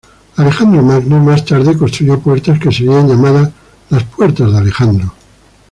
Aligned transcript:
Alejandro 0.37 0.81
Magno 0.81 1.19
más 1.19 1.45
tarde 1.45 1.77
construyó 1.77 2.19
puertas 2.19 2.57
que 2.57 2.71
serían 2.71 3.07
llamadas 3.07 3.51
las 3.91 4.03
"Puertas 4.03 4.51
de 4.51 4.57
Alejandro". 4.57 5.13